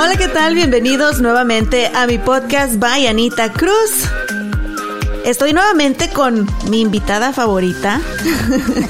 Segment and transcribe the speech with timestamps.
[0.00, 0.54] Hola, ¿qué tal?
[0.54, 4.08] Bienvenidos nuevamente a mi podcast by Anita Cruz.
[5.24, 8.00] Estoy nuevamente con mi invitada favorita,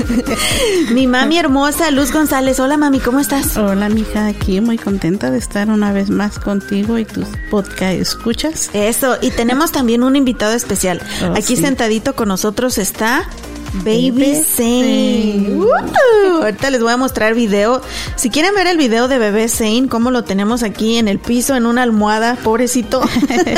[0.93, 2.61] mi mami hermosa, Luz González.
[2.61, 3.57] Hola, mami, ¿cómo estás?
[3.57, 8.71] Hola, mija, aquí muy contenta de estar una vez más contigo y tus podcast escuchas.
[8.73, 11.03] Eso, y tenemos también un invitado especial.
[11.25, 11.63] Oh, aquí sí.
[11.63, 13.27] sentadito con nosotros está
[13.75, 14.43] Baby.
[14.45, 15.51] Zane.
[15.51, 17.83] Uh, ahorita les voy a mostrar video.
[18.17, 21.55] Si quieren ver el video de Bebé Zane, cómo lo tenemos aquí en el piso,
[21.55, 23.03] en una almohada, pobrecito.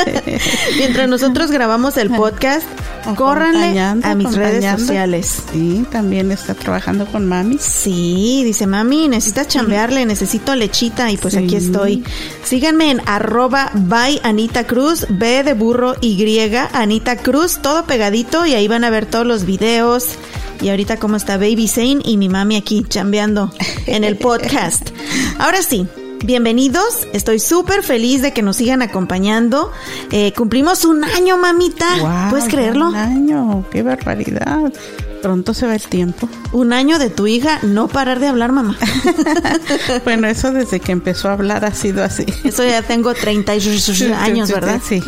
[0.77, 2.65] Mientras nosotros grabamos el podcast,
[3.15, 5.43] córranle a mis redes sociales.
[5.51, 7.57] Sí, también está trabajando con mami.
[7.59, 11.39] Sí, dice mami, necesitas chambearle, necesito lechita y pues Sí.
[11.43, 12.03] aquí estoy.
[12.43, 16.21] Síganme en arroba by Anita Cruz, B de burro Y,
[16.73, 20.05] Anita Cruz, todo pegadito y ahí van a ver todos los videos.
[20.61, 23.51] Y ahorita cómo está Baby Zane y mi mami aquí chambeando
[23.87, 24.89] en el podcast.
[25.39, 25.87] Ahora sí.
[26.23, 29.71] Bienvenidos, estoy súper feliz de que nos sigan acompañando.
[30.11, 32.29] Eh, cumplimos un año, mamita.
[32.29, 32.89] ¿Puedes creerlo?
[32.89, 34.71] Un año, qué barbaridad.
[35.23, 36.29] Pronto se va el tiempo.
[36.51, 38.77] Un año de tu hija no parar de hablar, mamá.
[40.03, 42.25] bueno, eso desde que empezó a hablar ha sido así.
[42.43, 43.51] Eso ya tengo 30
[44.19, 44.79] años, ¿verdad?
[44.83, 45.01] Sí.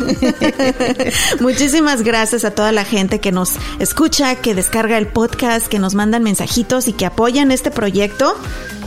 [1.40, 5.94] Muchísimas gracias a toda la gente que nos escucha, que descarga el podcast, que nos
[5.94, 8.36] mandan mensajitos y que apoyan este proyecto.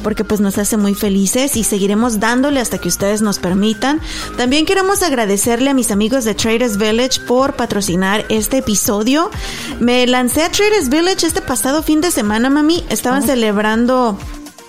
[0.08, 4.00] Porque pues nos hace muy felices y seguiremos dándole hasta que ustedes nos permitan.
[4.38, 9.30] También queremos agradecerle a mis amigos de Traders Village por patrocinar este episodio.
[9.82, 12.86] Me lancé a Traders Village este pasado fin de semana, mami.
[12.90, 14.18] Estaban celebrando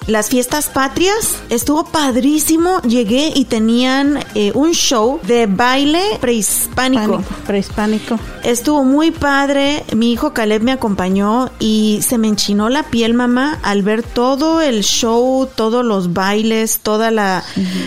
[0.09, 1.37] las fiestas patrias.
[1.51, 2.81] Estuvo padrísimo.
[2.81, 7.13] Llegué y tenían eh, un show de baile prehispánico.
[7.13, 8.19] Pánico, prehispánico.
[8.43, 9.85] Estuvo muy padre.
[9.95, 14.61] Mi hijo Caleb me acompañó y se me enchinó la piel, mamá, al ver todo
[14.61, 17.45] el show, todos los bailes, toda la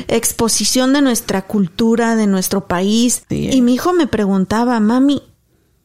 [0.08, 3.24] exposición de nuestra cultura, de nuestro país.
[3.28, 3.50] Sí.
[3.52, 5.24] Y mi hijo me preguntaba, mami,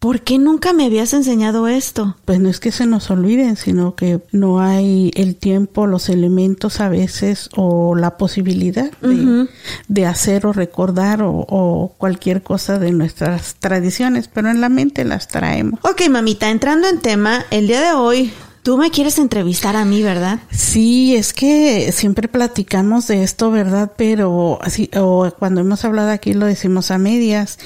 [0.06, 2.17] ¿por qué nunca me habías enseñado esto?
[2.25, 6.81] Pues no es que se nos olviden, sino que no hay el tiempo, los elementos
[6.81, 9.49] a veces o la posibilidad de,
[9.89, 15.05] de hacer o recordar o, o cualquier cosa de nuestras tradiciones, pero en la mente
[15.05, 15.81] las traemos.
[15.83, 18.33] Ok, mamita, entrando en tema, el día de hoy
[18.66, 20.41] tú me quieres entrevistar a mí, ¿verdad?
[20.50, 23.93] Sí, es que siempre platicamos de esto, ¿verdad?
[23.97, 27.60] Pero así, o cuando hemos hablado aquí lo decimos a medias.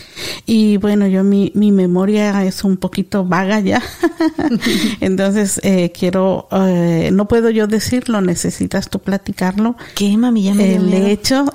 [0.44, 3.82] Y bueno, yo mi, mi memoria es un poquito vaga ya.
[5.00, 9.76] Entonces, eh, quiero, eh, no puedo yo decirlo, necesitas tú platicarlo.
[9.94, 10.42] ¿Qué, mami?
[10.42, 11.06] Ya me El miedo.
[11.06, 11.46] hecho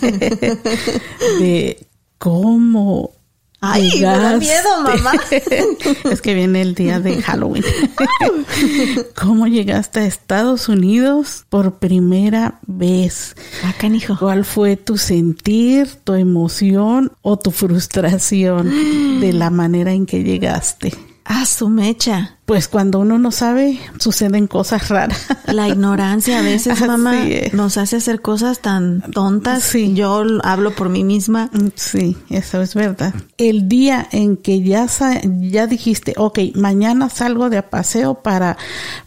[1.40, 1.88] de
[2.18, 3.10] cómo
[3.64, 5.12] Ay, me da miedo, mamá.
[6.10, 7.64] es que viene el día de Halloween.
[9.14, 13.36] ¿Cómo llegaste a Estados Unidos por primera vez?
[13.64, 14.16] Acá, hijo.
[14.18, 20.92] ¿Cuál fue tu sentir, tu emoción o tu frustración de la manera en que llegaste?
[21.24, 22.38] Ah, su mecha.
[22.52, 25.26] Pues cuando uno no sabe, suceden cosas raras.
[25.46, 27.14] La ignorancia a veces, mamá,
[27.54, 29.62] nos hace hacer cosas tan tontas.
[29.62, 29.94] Sí.
[29.94, 31.48] Yo hablo por mí misma.
[31.76, 33.14] Sí, eso es verdad.
[33.38, 34.86] El día en que ya,
[35.24, 38.58] ya dijiste, ok, mañana salgo de paseo para,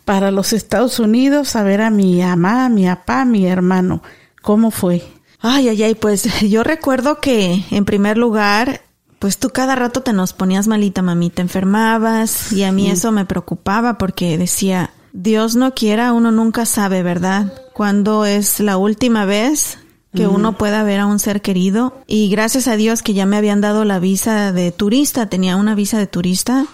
[0.06, 4.02] para los Estados Unidos a ver a mi mamá, a mi papá, a mi hermano.
[4.42, 5.04] ¿Cómo fue?
[5.40, 8.82] Ay, ay, ay, pues yo recuerdo que en primer lugar,
[9.26, 13.12] pues tú cada rato te nos ponías malita, mami, te enfermabas y a mí eso
[13.12, 17.52] me preocupaba porque decía, Dios no quiera, uno nunca sabe, ¿verdad?
[17.74, 19.80] Cuándo es la última vez
[20.14, 22.04] que uno pueda ver a un ser querido.
[22.06, 25.74] Y gracias a Dios que ya me habían dado la visa de turista, tenía una
[25.74, 26.68] visa de turista,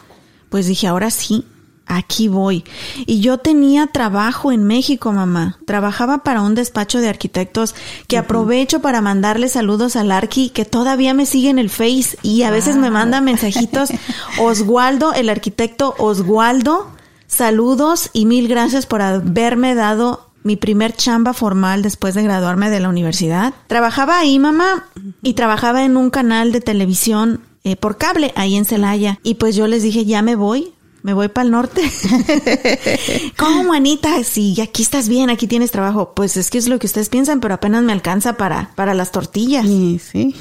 [0.50, 1.46] pues dije, ahora sí,
[1.86, 2.64] aquí voy.
[3.06, 5.58] Y yo tenía trabajo en México, mamá.
[5.66, 7.76] Trabajaba para un despacho de arquitectos
[8.08, 12.44] que aprovecho para mandarle saludos al Arqui, que todavía me sigue en el Face y
[12.44, 13.90] a veces me manda mensajitos.
[14.40, 16.90] Oswaldo, el arquitecto Oswaldo,
[17.28, 22.80] saludos y mil gracias por haberme dado mi primer chamba formal después de graduarme de
[22.80, 23.54] la universidad.
[23.68, 24.88] Trabajaba ahí, mamá,
[25.22, 29.20] y trabajaba en un canal de televisión eh, por cable ahí en Celaya.
[29.24, 31.82] Y pues yo les dije, ya me voy, me voy para el norte.
[33.38, 34.24] ¿Cómo, Anita?
[34.24, 36.14] Sí, aquí estás bien, aquí tienes trabajo.
[36.14, 39.12] Pues es que es lo que ustedes piensan, pero apenas me alcanza para, para las
[39.12, 39.66] tortillas.
[39.66, 40.36] Sí, sí.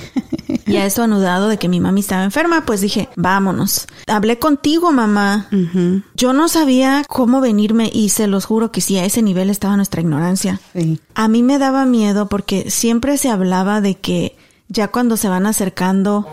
[0.67, 3.87] y a eso anudado de que mi mami estaba enferma, pues dije, vámonos.
[4.07, 5.49] Hablé contigo, mamá.
[6.15, 9.77] Yo no sabía cómo venirme y se los juro que sí, a ese nivel estaba
[9.77, 10.61] nuestra ignorancia.
[10.75, 11.01] Sí.
[11.15, 14.37] A mí me daba miedo porque siempre se hablaba de que
[14.69, 16.27] ya cuando se van acercando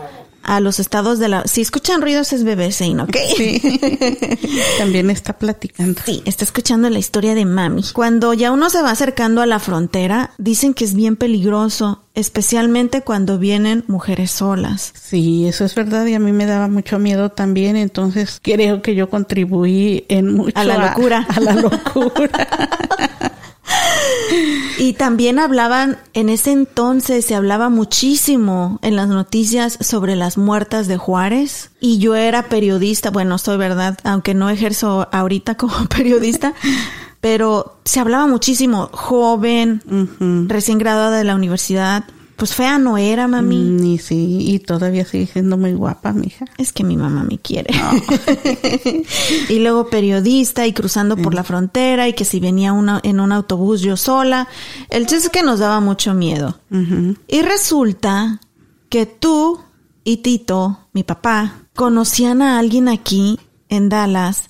[0.48, 1.46] a los estados de la...
[1.46, 3.16] Si escuchan ruidos es bebé Zane, ¿ok?
[3.36, 3.60] Sí.
[4.78, 6.00] También está platicando.
[6.06, 7.84] Sí, está escuchando la historia de mami.
[7.92, 13.02] Cuando ya uno se va acercando a la frontera, dicen que es bien peligroso, especialmente
[13.02, 14.94] cuando vienen mujeres solas.
[14.98, 18.94] Sí, eso es verdad y a mí me daba mucho miedo también, entonces creo que
[18.94, 21.26] yo contribuí en mucho A la locura.
[21.28, 22.48] A, la locura.
[24.78, 30.86] Y también hablaban, en ese entonces se hablaba muchísimo en las noticias sobre las muertas
[30.86, 31.70] de Juárez.
[31.80, 36.54] Y yo era periodista, bueno, soy verdad, aunque no ejerzo ahorita como periodista,
[37.20, 39.82] pero se hablaba muchísimo, joven,
[40.48, 42.04] recién graduada de la universidad.
[42.38, 43.56] Pues fea no era, mami.
[43.56, 46.44] Mm, Y sí, y todavía sigue siendo muy guapa, mija.
[46.56, 47.74] Es que mi mamá me quiere.
[49.48, 53.32] y luego periodista y cruzando por la frontera y que si venía una, en un
[53.32, 54.46] autobús yo sola.
[54.88, 56.60] El chiste es que nos daba mucho miedo.
[57.26, 58.40] Y resulta
[58.88, 59.58] que tú
[60.04, 64.44] y Tito, mi papá, conocían a alguien aquí en Dallas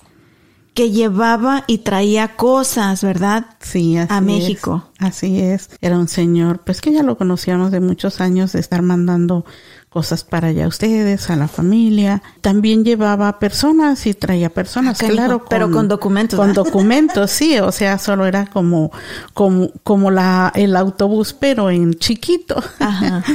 [0.79, 3.47] que llevaba y traía cosas, ¿verdad?
[3.59, 4.23] Sí, así A es.
[4.23, 4.85] México.
[4.97, 5.69] Así es.
[5.81, 9.43] Era un señor, pues que ya lo conocíamos de muchos años de estar mandando
[9.89, 12.23] cosas para allá a ustedes, a la familia.
[12.39, 15.43] También llevaba personas y traía personas, Ah, claro.
[15.49, 17.59] pero con documentos, Con documentos, sí.
[17.59, 18.89] O sea, solo era como,
[19.33, 22.63] como, como la, el autobús, pero en chiquito.
[22.79, 23.21] Ajá.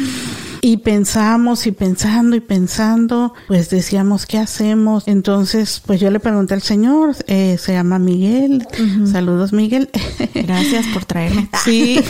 [0.67, 5.07] Y pensamos y pensando y pensando, pues decíamos, ¿qué hacemos?
[5.07, 8.67] Entonces, pues yo le pregunté al señor, eh, se llama Miguel,
[9.05, 9.91] saludos Miguel.
[10.35, 11.51] Gracias por traerme.
[11.65, 12.01] Sí.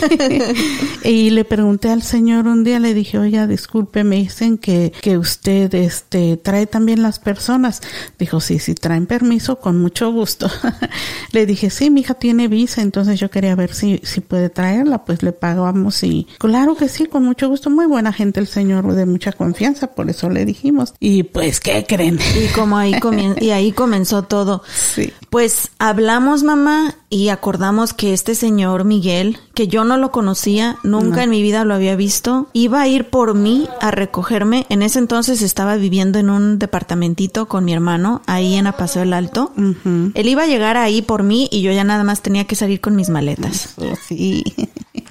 [1.04, 5.18] y le pregunté al señor un día, le dije, oiga, disculpe, me dicen que, que
[5.18, 7.82] usted, este, trae también las personas.
[8.20, 10.48] Dijo, sí, si traen permiso, con mucho gusto.
[11.32, 15.04] le dije, sí, mi hija tiene visa, entonces yo quería ver si, si puede traerla,
[15.04, 18.92] pues le pagamos y, claro que sí, con mucho gusto, muy buena gente el señor,
[18.94, 20.94] de mucha confianza, por eso le dijimos.
[21.00, 22.18] Y pues, ¿qué creen?
[22.42, 24.62] Y como ahí comien- y ahí comenzó todo.
[24.72, 25.12] Sí.
[25.30, 31.22] Pues hablamos, mamá, y acordamos que este señor Miguel, que yo no lo conocía, nunca
[31.22, 34.66] en mi vida lo había visto, iba a ir por mí a recogerme.
[34.68, 39.12] En ese entonces estaba viviendo en un departamentito con mi hermano, ahí en Apaseo el
[39.12, 39.52] Alto.
[40.14, 42.80] Él iba a llegar ahí por mí y yo ya nada más tenía que salir
[42.80, 43.74] con mis maletas.
[43.76, 44.44] Oh, sí.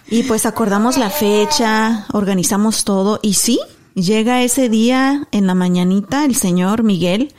[0.07, 3.59] Y pues acordamos la fecha, organizamos todo y sí,
[3.95, 7.33] llega ese día en la mañanita el señor Miguel,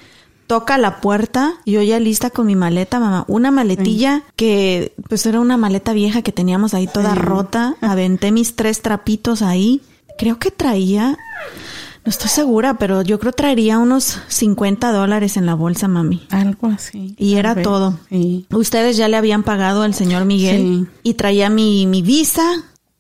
[0.47, 5.41] toca la puerta, yo ya lista con mi maleta, mamá, una maletilla que pues era
[5.41, 9.81] una maleta vieja que teníamos ahí toda rota, aventé mis tres trapitos ahí,
[10.19, 11.19] creo que traía,
[12.05, 16.27] no estoy segura, pero yo creo traería unos 50 dólares en la bolsa, mami.
[16.31, 17.15] Algo así.
[17.19, 17.99] Y era vez, todo.
[18.11, 18.47] Sí.
[18.53, 20.99] Ustedes ya le habían pagado al señor Miguel Sí.
[21.03, 22.47] y traía mi, mi visa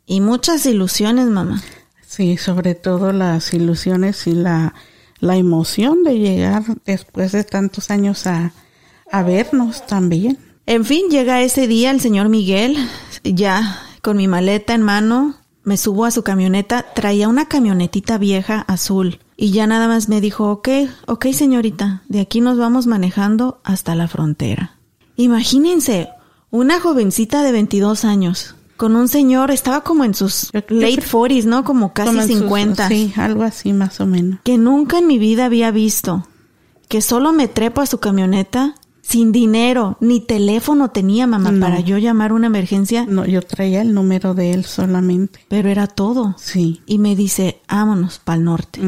[0.07, 1.63] y muchas ilusiones, mamá.
[2.07, 4.73] Sí, sobre todo las ilusiones y la,
[5.21, 8.53] la emoción de llegar después de tantos años a,
[9.11, 10.39] a vernos también.
[10.67, 12.77] En fin, llega ese día el señor Miguel,
[13.23, 18.61] ya con mi maleta en mano, me subo a su camioneta, traía una camionetita vieja
[18.69, 20.69] azul y ya nada más me dijo, ok,
[21.07, 24.77] ok señorita, de aquí nos vamos manejando hasta la frontera.
[25.17, 26.11] Imagínense,
[26.51, 28.55] una jovencita de 22 años.
[28.77, 31.65] Con un señor, estaba como en sus late creo- 40s, ¿no?
[31.65, 32.89] Como casi Como en sus- 50.
[32.89, 34.41] Sí, algo así más o menos.
[34.45, 36.27] que nunca en mi vida había visto,
[36.89, 38.75] que solo me trepo a su camioneta
[39.07, 41.61] sin dinero, ni teléfono tenía mamá No.
[41.61, 45.41] para yo llamar una emergencia, No, yo traía el número de él solamente.
[45.49, 46.35] pero era todo.
[46.39, 46.81] Sí.
[46.87, 48.81] Y me dice, vámonos para el norte.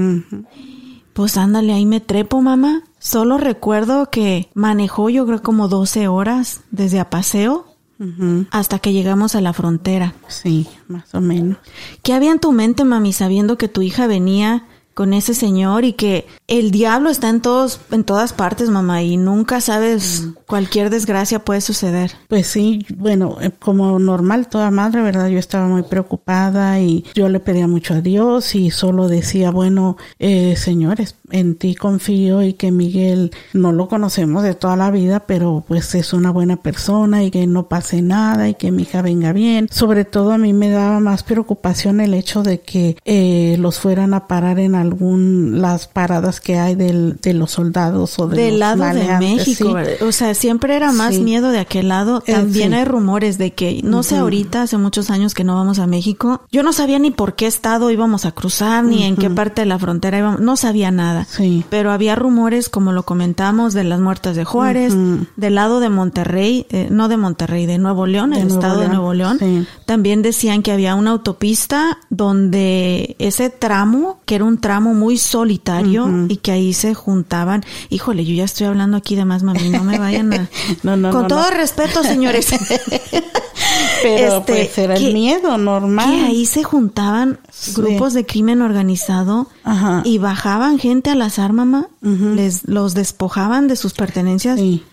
[1.12, 2.82] Pues ándale, ahí me trepo, mamá.
[2.98, 7.66] Solo recuerdo que manejó yo creo como 12 horas desde Apaseo
[7.98, 8.46] Ujú.
[8.50, 10.14] hasta que llegamos a la frontera.
[10.28, 11.58] Sí, más o menos.
[12.02, 14.64] ¿Qué había en tu mente, mami, sabiendo que tu hija venía
[14.96, 19.18] con ese señor y que el diablo está en todos, en todas partes, mamá, y
[19.18, 22.12] nunca sabes, cualquier desgracia puede suceder.
[22.28, 25.28] Pues sí, bueno, eh, como normal toda madre, ¿verdad?
[25.28, 29.98] Yo estaba muy preocupada y yo le pedía mucho a Dios y solo decía, bueno,
[30.18, 35.20] eh, señores, en ti confío y que Miguel no lo conocemos de toda la vida,
[35.26, 39.02] pero pues es una buena persona y que no pase nada y que mi hija
[39.02, 39.68] venga bien.
[39.70, 44.14] Sobre todo a mí me daba más preocupación el hecho de que eh, los fueran
[44.14, 48.50] a parar en algún las paradas que hay del, de los soldados o de del
[48.52, 49.76] los lado de México.
[50.06, 51.20] O sea, siempre era más Sí.
[51.20, 52.22] miedo de aquel lado.
[52.26, 52.74] Eh, También sí.
[52.76, 56.42] hay rumores de que, no sé ahorita, hace muchos años que no vamos a México.
[56.50, 59.66] Yo no sabía ni por qué estado íbamos a cruzar, ni en qué parte de
[59.66, 60.40] la frontera íbamos.
[60.40, 61.26] No sabía nada.
[61.28, 61.64] Sí.
[61.70, 64.94] Pero había rumores, como lo comentamos, de las muertas de Juárez,
[65.36, 68.80] del lado de Monterrey, eh, no de Monterrey, de Nuevo León, De el Nuevo estado
[68.80, 69.38] de Nuevo León.
[69.86, 76.26] También decían que había una autopista donde ese tramo, que era un tramo muy solitario
[76.28, 77.64] y que ahí se juntaban.
[77.90, 80.48] Híjole, yo ya estoy hablando aquí de más, mami, no me vayan a...
[80.82, 82.48] No, no, Con no, todo respeto, señores.
[84.02, 86.10] Pero Este, pues era que- el miedo normal.
[86.10, 87.72] que ahí se juntaban Sí.
[87.74, 90.02] grupos de crimen organizado Ajá.
[90.04, 91.86] y bajaban gente al azar, mamá.
[92.02, 94.84] Les los despojaban de sus pertenencias Sí.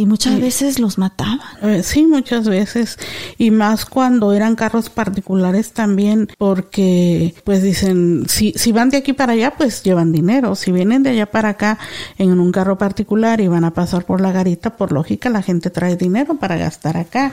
[0.00, 0.40] Y muchas Sí.
[0.40, 1.38] veces los mataban.
[1.62, 2.96] Eh, sí, muchas veces.
[3.38, 9.12] Y más cuando eran carros particulares también, porque pues dicen, si, si van de aquí
[9.12, 10.54] para allá, pues llevan dinero.
[10.54, 11.78] Si vienen de allá para acá
[12.18, 15.70] en un carro particular y van a pasar por la garita, por lógica la gente
[15.70, 17.32] trae dinero para gastar acá.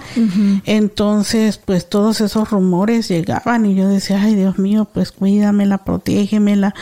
[0.66, 6.74] Entonces, pues todos esos rumores llegaban y yo decía, ay Dios mío, pues cuídamela, protégemela.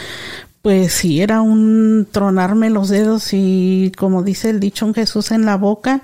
[0.65, 5.45] Pues sí, era un tronarme los dedos y como dice el dicho un Jesús en
[5.45, 6.01] la boca,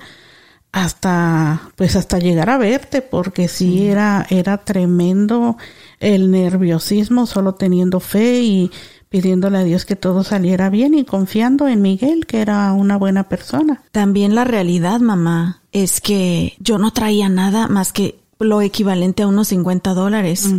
[0.71, 5.57] hasta pues hasta llegar a verte porque sí era era tremendo
[5.99, 8.71] el nerviosismo solo teniendo fe y
[9.09, 13.29] pidiéndole a Dios que todo saliera bien y confiando en Miguel que era una buena
[13.29, 13.81] persona.
[13.91, 19.27] También la realidad, mamá, es que yo no traía nada más que lo equivalente a
[19.27, 20.53] unos 50 dólares.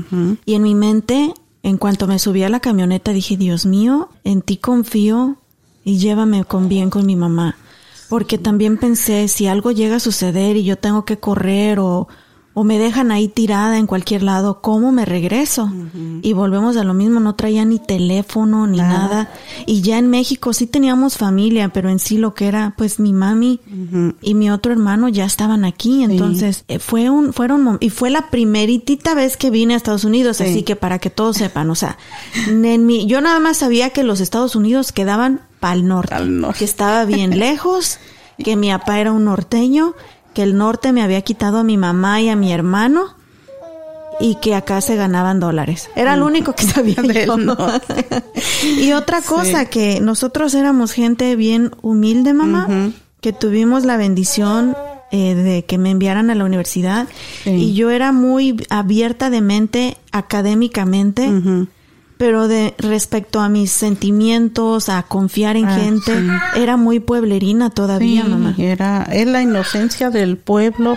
[0.44, 4.42] Y en mi mente, en cuanto me subí a la camioneta, dije, Dios mío, en
[4.42, 5.36] ti confío
[5.84, 7.56] y llévame con bien con mi mamá.
[8.08, 12.08] Porque también pensé, si algo llega a suceder y yo tengo que correr o,
[12.54, 15.72] o me dejan ahí tirada en cualquier lado, ¿cómo me regreso?
[16.20, 18.98] Y volvemos a lo mismo, no traía ni teléfono ni Nada.
[18.98, 19.30] nada.
[19.66, 23.12] Y ya en México sí teníamos familia, pero en sí lo que era, pues mi
[23.14, 23.60] mami
[24.20, 28.28] y mi otro hermano ya estaban aquí, entonces eh, fue un, fueron, y fue la
[28.30, 30.44] primeritita vez que vine a Estados Unidos, Sí.
[30.44, 31.96] así que para que todos sepan, o sea,
[32.46, 36.58] en mi, yo nada más sabía que los Estados Unidos quedaban pa'l norte, Al norte.
[36.58, 37.98] que estaba bien lejos,
[38.42, 39.94] que mi papá era un norteño,
[40.32, 43.16] que el norte me había quitado a mi mamá y a mi hermano,
[44.20, 45.90] y que acá se ganaban dólares.
[45.96, 47.36] Era lo único que sabía Del yo.
[48.78, 54.76] y otra cosa, que nosotros éramos gente bien humilde, mamá, que tuvimos la bendición
[55.10, 57.08] eh, de que me enviaran a la universidad.
[57.44, 57.50] Sí.
[57.50, 61.30] Y yo era muy abierta de mente académicamente.
[62.22, 66.28] Pero de respecto a mis sentimientos, a confiar en Ah, gente, sí.
[66.54, 68.54] era muy pueblerina todavía, Sí, mamá.
[68.58, 70.96] Era, es la inocencia del pueblo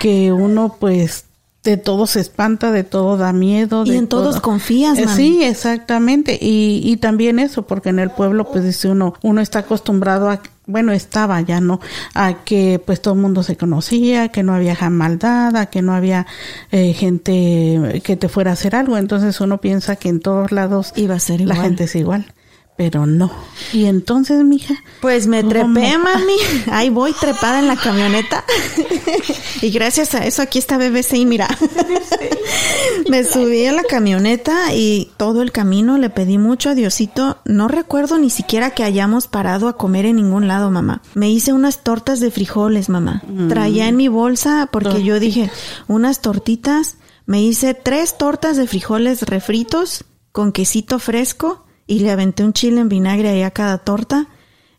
[0.00, 1.25] que uno pues
[1.66, 3.84] de todo se espanta, de todo da miedo.
[3.84, 4.42] Y de en todos todo.
[4.42, 5.16] confías, Eh, mami.
[5.16, 6.38] Sí, exactamente.
[6.40, 10.40] Y, y también eso, porque en el pueblo pues dice uno, uno está acostumbrado a,
[10.66, 11.80] bueno, estaba ya, ¿no?
[12.14, 15.92] A que pues todo el mundo se conocía, que no había maldad, a que no
[15.94, 16.26] había
[16.72, 18.96] eh, gente que te fuera a hacer algo.
[18.96, 21.62] Entonces uno piensa que en todos lados Iba a ser la igual.
[21.68, 22.26] gente es igual.
[22.76, 23.30] Pero no.
[23.72, 25.50] Y entonces, mija, Pues me ¿Cómo?
[25.50, 26.36] trepé, mami.
[26.70, 28.44] Ahí voy trepada en la camioneta.
[29.62, 31.48] y gracias a eso aquí está BBC, mira.
[33.08, 37.38] me subí a la camioneta y todo el camino le pedí mucho a Diosito.
[37.46, 41.00] No recuerdo ni siquiera que hayamos parado a comer en ningún lado, mamá.
[41.14, 43.22] Me hice unas tortas de frijoles, mamá.
[43.48, 45.50] Traía en mi bolsa porque yo dije,
[45.88, 46.96] unas tortitas.
[47.24, 52.80] Me hice tres tortas de frijoles refritos con quesito fresco y le aventé un chile
[52.80, 54.28] en vinagre ahí a cada torta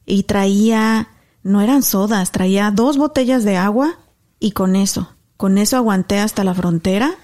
[0.05, 1.09] y traía,
[1.43, 3.97] no eran sodas, traía dos botellas de agua
[4.39, 7.15] y con eso, con eso aguanté hasta la frontera.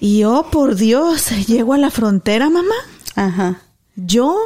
[0.00, 2.74] Y oh, por Dios, llego a la frontera, mamá.
[3.16, 3.62] ajá.
[3.96, 4.36] Yo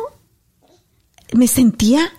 [1.33, 2.11] me sentía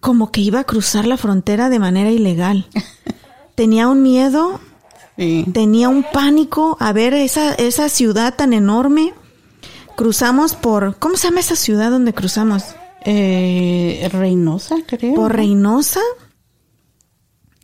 [0.00, 2.66] como que iba a cruzar la frontera de manera ilegal.
[3.54, 4.60] Tenía un miedo
[5.16, 5.44] Sí.
[5.54, 9.14] tenía un pánico a ver esa, esa ciudad tan enorme.
[9.96, 12.64] Cruzamos por, ¿cómo se llama esa ciudad donde cruzamos?
[13.04, 15.14] Eh, Reynosa, creo.
[15.14, 16.00] Por Reynosa.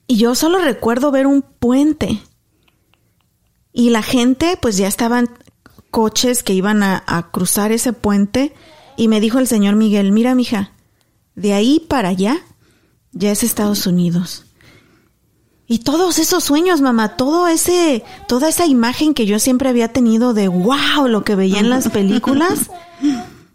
[0.06, 2.20] Y yo solo recuerdo ver un puente.
[3.72, 5.28] Y la gente, pues ya estaban
[5.90, 8.54] coches que iban a, a cruzar ese puente.
[8.96, 10.72] Y me dijo el señor Miguel, mira, mija,
[11.34, 12.38] de ahí para allá
[13.12, 14.46] ya es Estados Unidos.
[15.70, 20.34] Y todos esos sueños, mamá, todo ese, toda esa imagen que yo siempre había tenido
[20.34, 22.72] de wow, lo que veía en las películas,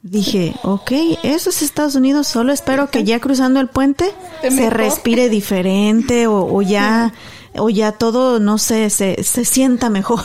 [0.02, 0.94] dije, ok,
[1.24, 6.28] eso es Estados Unidos, solo espero que ya cruzando el puente Te se respire diferente
[6.28, 7.12] o, o ya
[7.58, 10.22] o ya todo, no sé, se, se sienta mejor.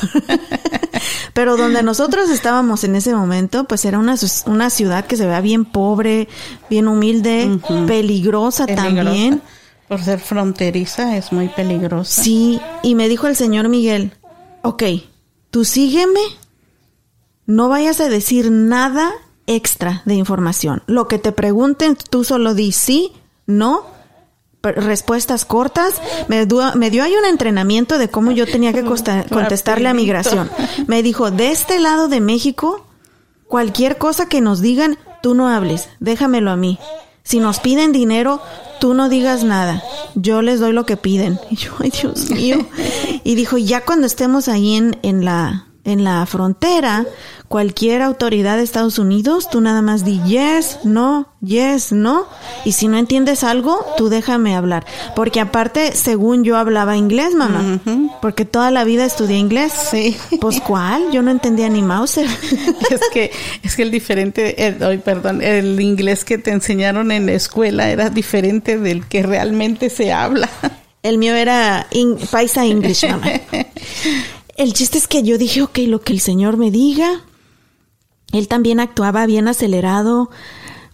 [1.34, 4.14] Pero donde nosotros estábamos en ese momento, pues era una,
[4.46, 6.28] una ciudad que se vea bien pobre,
[6.68, 9.42] bien humilde, peligrosa, también.
[9.90, 12.22] Por ser fronteriza es muy peligrosa.
[12.22, 14.12] Sí, y me dijo el señor Miguel,
[14.62, 14.84] ok,
[15.50, 16.20] tú sígueme,
[17.46, 19.10] no vayas a decir nada
[19.48, 20.84] extra de información.
[20.86, 23.14] Lo que te pregunten, tú solo di sí,
[23.46, 23.84] no,
[24.62, 25.94] respuestas cortas.
[26.28, 28.84] Me, me, dio ahí un entrenamiento de cómo yo tenía que
[29.28, 30.48] contestarle a migración.
[30.86, 32.86] Me dijo, de este lado de México,
[33.48, 36.78] cualquier cosa que nos digan, tú no hables, déjamelo a mí.
[37.24, 38.40] Si nos piden dinero,
[38.80, 39.82] tú no digas nada.
[40.14, 41.38] Yo les doy lo que piden.
[41.50, 42.66] Y yo, ay Dios mío.
[43.24, 47.06] Y dijo, ya cuando estemos ahí en, en la, en la frontera,
[47.48, 52.26] cualquier autoridad de Estados Unidos, tú nada más di yes, no, yes, no.
[52.64, 54.84] Y si no entiendes algo, tú déjame hablar.
[55.16, 57.80] Porque aparte, según yo hablaba inglés, mamá.
[58.20, 59.72] Porque toda la vida estudié inglés.
[59.90, 60.16] Sí.
[60.40, 62.26] Pues cuál, yo no entendía ni Mauser.
[62.90, 63.32] es que,
[63.62, 68.10] es que el diferente, el, perdón, el inglés que te enseñaron en la escuela era
[68.10, 70.48] diferente del que realmente se habla.
[71.02, 71.86] El mío era
[72.30, 73.26] paisa English, mamá.
[74.60, 77.22] El chiste es que yo dije, ok, lo que el Señor me diga,
[78.30, 80.28] él también actuaba bien acelerado,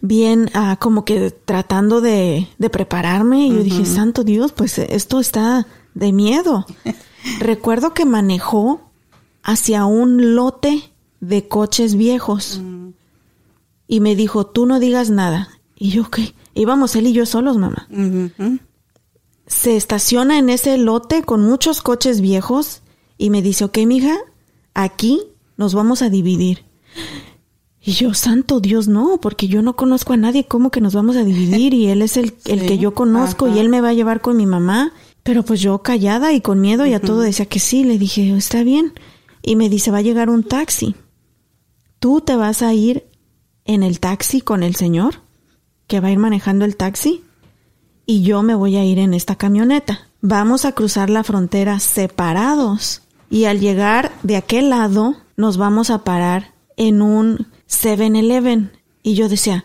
[0.00, 3.48] bien ah, como que tratando de, prepararme.
[3.48, 6.64] Y yo dije, Santo Dios, pues esto está de miedo.
[7.40, 8.82] Recuerdo que manejó
[9.42, 12.60] hacia un lote de coches viejos.
[12.62, 12.90] Mm.
[13.88, 15.48] Y me dijo, tú no digas nada.
[15.74, 16.36] Y yo, ¿qué?
[16.54, 17.88] Íbamos él y yo solos, mamá.
[19.48, 22.82] Se estaciona en ese lote con muchos coches viejos
[23.18, 24.16] y me dice, ok, mija,
[24.74, 25.22] aquí
[25.56, 26.64] nos vamos a dividir.
[27.80, 31.16] Y yo, santo Dios, no, porque yo no conozco a nadie, ¿cómo que nos vamos
[31.16, 31.72] a dividir?
[31.72, 34.36] Y él es el, el que yo conozco y él me va a llevar con
[34.36, 34.92] mi mamá.
[35.22, 38.36] Pero pues yo callada y con miedo y a todo decía que sí, le dije,
[38.36, 38.92] está bien.
[39.42, 40.94] Y me dice, va a llegar un taxi.
[41.98, 43.06] Tú te vas a ir
[43.64, 45.22] en el taxi con el señor
[45.86, 47.22] que va a ir manejando el taxi
[48.04, 50.08] y yo me voy a ir en esta camioneta.
[50.20, 56.04] Vamos a cruzar la frontera separados y al llegar de aquel lado nos vamos a
[56.04, 58.70] parar en un 7-Eleven.
[59.02, 59.64] Y yo decía,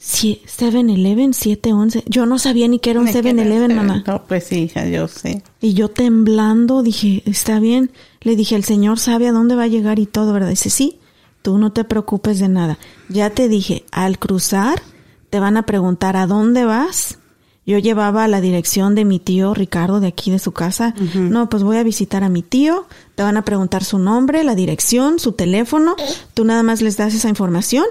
[0.00, 2.04] 7-Eleven, 7-11.
[2.06, 4.02] Yo no sabía ni que era un 7-Eleven, mamá.
[4.06, 5.42] No, pues sí, hija, yo sé.
[5.60, 7.92] Y yo temblando dije, está bien.
[8.20, 10.50] Le dije, el Señor sabe a dónde va a llegar y todo, ¿verdad?
[10.50, 10.98] Dice, sí,
[11.42, 12.78] tú no te preocupes de nada.
[13.08, 14.82] Ya te dije, al cruzar,
[15.30, 17.18] te van a preguntar a dónde vas
[17.64, 20.94] yo llevaba la dirección de mi tío Ricardo de aquí de su casa.
[21.14, 22.86] No, pues voy a visitar a mi tío.
[23.14, 25.94] Te van a preguntar su nombre, la dirección, su teléfono.
[26.34, 27.84] Tú nada más les das esa información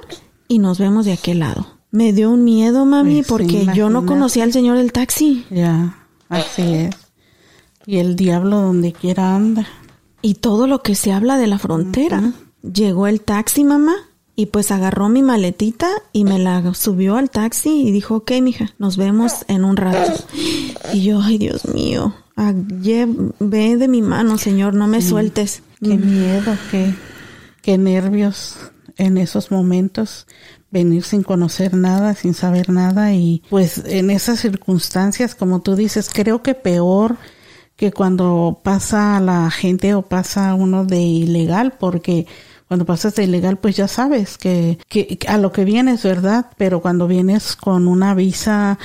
[0.48, 1.68] y nos vemos de aquel lado.
[1.92, 5.46] Me dio un miedo, mami, pues porque yo no conocía al señor del taxi.
[5.50, 6.96] Ya, así es.
[7.86, 9.68] Y el diablo donde quiera anda.
[10.22, 12.34] Y todo lo que se habla de la frontera.
[12.62, 13.96] Llegó el taxi, mamá,
[14.36, 18.74] y pues agarró mi maletita y me la subió al taxi y dijo, ok, mija,
[18.80, 20.24] nos vemos en un rato.
[20.94, 22.15] Y yo, ay, Dios mío,
[23.39, 25.63] ve de mi mano, Señor, no me sueltes.
[25.82, 26.94] Qué miedo, qué,
[27.62, 28.58] qué nervios
[28.98, 30.28] en esos momentos
[30.70, 36.10] venir sin conocer nada, sin saber nada y pues en esas circunstancias, como tú dices,
[36.12, 37.17] creo que peor
[37.76, 42.28] que cuando pasa la gente o pasa uno de ilegal porque
[42.72, 46.46] cuando pasas de ilegal, pues ya sabes que, que a lo que vienes, ¿verdad?
[46.56, 48.80] Pero cuando vienes con una visa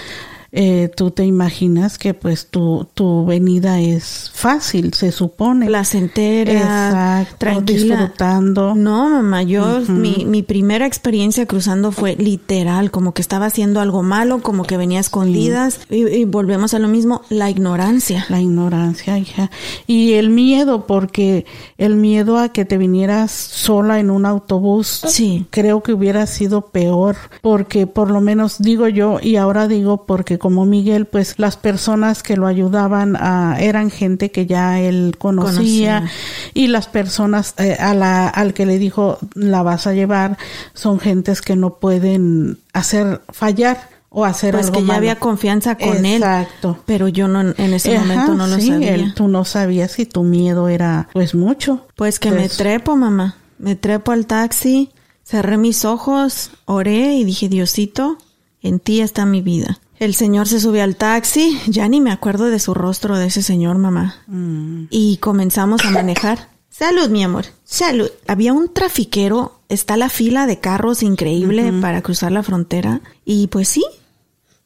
[0.52, 5.66] eh, tú te imaginas que pues tu, tu venida es fácil, se supone.
[5.66, 7.96] Placentera, Exacto, tranquila.
[7.96, 8.74] disfrutando.
[8.74, 14.02] No, mamá, yo, mi, mi primera experiencia cruzando fue literal, como que estaba haciendo algo
[14.02, 15.80] malo, como que venía escondidas.
[15.90, 18.26] Y, volvemos a lo mismo, la ignorancia.
[18.28, 19.50] La ignorancia, hija.
[19.86, 21.46] Y el miedo, porque
[21.78, 25.46] el miedo a que te vinieras sola en un autobús, sí.
[25.50, 30.35] creo que hubiera sido peor, porque por lo menos digo yo, y ahora digo porque
[30.38, 36.10] como Miguel, pues las personas que lo ayudaban a, eran gente que ya él conocía,
[36.54, 40.38] y las personas eh, a la, al que le dijo la vas a llevar
[40.74, 45.76] son gentes que no pueden hacer fallar o hacer pues algo que ya había confianza
[45.76, 46.22] con él.
[46.22, 46.78] Exacto.
[46.86, 49.12] Pero yo no en ese momento no lo sabía.
[49.14, 51.86] tú no sabías si tu miedo era pues mucho.
[51.96, 53.36] Pues que me pues trepo, mamá.
[53.58, 54.90] Me trepo al taxi,
[55.22, 58.18] cerré mis ojos, oré y dije, Diosito,
[58.62, 59.78] en ti está mi vida.
[59.98, 63.42] El señor se sube al taxi, ya ni me acuerdo de su rostro de ese
[63.42, 64.16] señor, mamá.
[64.26, 64.84] Mm.
[64.90, 66.50] Y comenzamos a manejar.
[66.68, 67.46] Salud, mi amor.
[67.64, 68.10] Salud.
[68.28, 73.00] Había un trafiquero, está la fila de carros increíble para cruzar la frontera.
[73.24, 73.82] Y pues sí,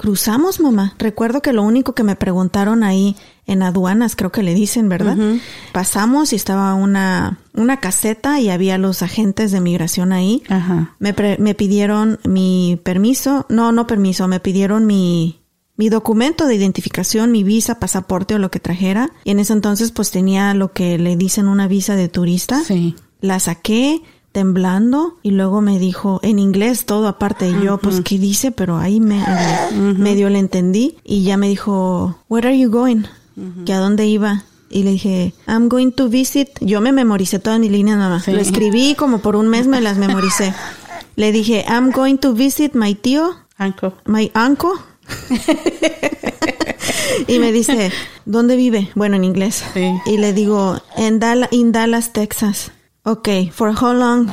[0.00, 0.94] Cruzamos, mamá.
[0.98, 5.18] Recuerdo que lo único que me preguntaron ahí en aduanas, creo que le dicen, ¿verdad?
[5.72, 10.42] Pasamos y estaba una, una caseta y había los agentes de migración ahí.
[10.48, 10.96] Ajá.
[11.00, 15.42] Me, pre- me pidieron mi permiso, no, no permiso, me pidieron mi,
[15.76, 19.10] mi documento de identificación, mi visa, pasaporte o lo que trajera.
[19.24, 22.64] Y en ese entonces pues tenía lo que le dicen una visa de turista.
[22.64, 22.96] Sí.
[23.20, 24.00] La saqué
[24.32, 28.76] temblando y luego me dijo en inglés todo aparte y yo pues qué dice pero
[28.78, 29.24] ahí me
[29.98, 33.02] medio le entendí y ya me dijo where are you going
[33.66, 36.48] que a dónde iba y le dije I'm going to visit.
[36.60, 38.30] Yo me memoricé todas mis líneas mamá Sí.
[38.30, 40.54] lo escribí como por un mes me las memoricé.
[41.16, 43.94] Le dije I'm going to visit my tío Anco.
[44.06, 44.70] my uncle.
[47.26, 47.90] Y me dice
[48.24, 48.90] ¿dónde vive?
[48.94, 49.64] bueno en inglés.
[49.74, 49.90] Sí.
[50.06, 52.70] y le digo en Dallas, in Dallas Texas
[53.04, 54.28] Ok, for how long?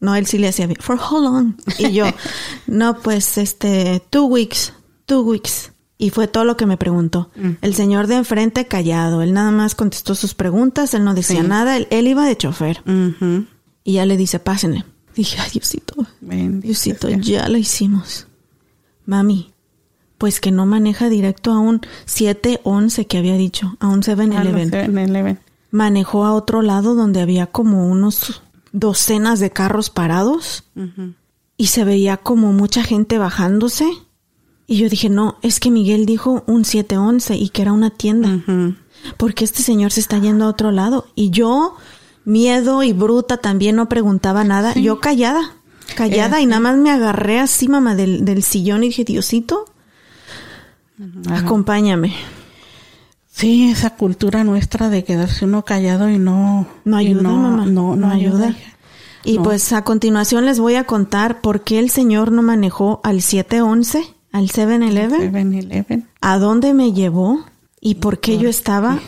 [0.00, 0.78] No, él sí le hacía bien.
[0.80, 1.54] For how long?
[1.78, 2.06] Y yo,
[2.66, 4.72] no, pues, este, two weeks,
[5.06, 5.72] two weeks.
[5.98, 7.30] Y fue todo lo que me preguntó.
[7.60, 9.20] El señor de enfrente callado.
[9.20, 10.94] Él nada más contestó sus preguntas.
[10.94, 11.46] Él no decía Sí.
[11.46, 11.76] nada.
[11.76, 12.82] Él, él iba de chofer.
[13.84, 14.86] Y ya le dice, pásenle.
[15.14, 17.18] Dije, ay, Diosito, Bendito Diosito, sea.
[17.20, 18.28] ya la hicimos.
[19.04, 19.52] Mami,
[20.16, 24.22] pues que no maneja directo a un 711 que había dicho, a un Ah, no
[24.22, 25.38] 7-Eleven.
[25.70, 30.64] Manejó a otro lado donde había como unos docenas de carros parados
[31.56, 33.88] y se veía como mucha gente bajándose.
[34.66, 38.40] Y yo dije, no, es que Miguel dijo un 711 y que era una tienda.
[39.16, 41.06] Porque este señor se está yendo a otro lado.
[41.14, 41.76] Y yo,
[42.24, 44.74] miedo y bruta, también no preguntaba nada.
[44.74, 45.54] Yo callada,
[45.96, 49.66] callada y nada más me agarré así, mamá, del, del sillón y dije, Diosito,
[51.28, 52.14] acompáñame.
[53.32, 56.66] Sí, esa cultura nuestra de quedarse uno callado y no...
[56.84, 57.64] No ayuda, no, mamá.
[57.66, 58.46] No, no, No ayuda.
[58.48, 58.56] ayuda.
[59.24, 59.44] Y No.
[59.44, 64.02] pues a continuación les voy a contar por qué el señor no manejó al 711,
[64.32, 66.08] al 7-Eleven, Eleven, Eleven.
[66.20, 67.44] a dónde me llevó
[67.80, 68.98] y por qué yo estaba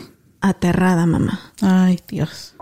[0.41, 1.39] aterrada, mamá.
[1.61, 2.52] Ay, Dios.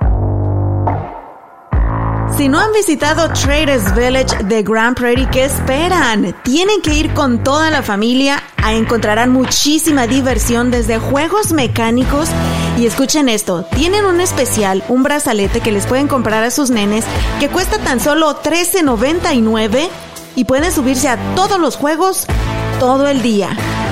[2.37, 6.35] Si no han visitado Traders Village de Grand Prairie, ¿qué esperan?
[6.43, 8.41] Tienen que ir con toda la familia.
[8.57, 12.29] Ahí encontrarán muchísima diversión desde juegos mecánicos.
[12.77, 17.05] Y escuchen esto, tienen un especial, un brazalete que les pueden comprar a sus nenes
[17.39, 19.89] que cuesta tan solo $13.99
[20.35, 22.25] y pueden subirse a todos los juegos
[22.79, 23.49] todo el día.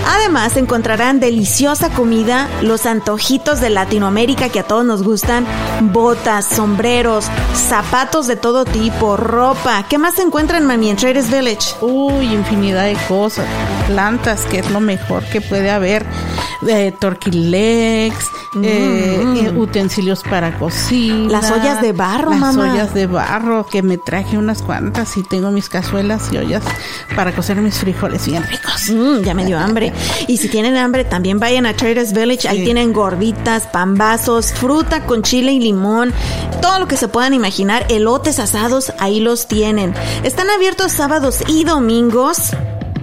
[0.08, 5.46] Además encontrarán deliciosa comida, los antojitos de Latinoamérica que a todos nos gustan,
[5.94, 9.86] botas, sombreros, zapatos de todo tipo, ropa.
[9.88, 11.76] ¿Qué más se encuentran, mami, en Village?
[11.82, 13.46] Uy, infinidad de cosas.
[13.90, 16.06] Plantas, que es lo mejor que puede haber.
[16.68, 18.26] Eh, turkey legs,
[18.62, 21.16] eh, eh, utensilios para cocina.
[21.16, 21.32] Mm.
[21.32, 22.74] Las ollas de barro, Las mamá.
[22.74, 26.64] ollas de barro, que me traje unas cuantas y tengo mis cazuelas y ollas
[27.16, 28.92] para cocer mis frijoles bien ricos.
[28.92, 29.92] Mm, ya me dio hambre.
[30.28, 32.48] Y si tienen hambre, también vayan a Traders Village.
[32.48, 36.14] Ahí tienen gorditas, pambazos, fruta con chile y limón,
[36.62, 37.88] todo lo que se puedan imaginar.
[37.90, 39.96] Elotes asados, ahí los tienen.
[40.24, 42.52] Están abiertos sábados y domingos.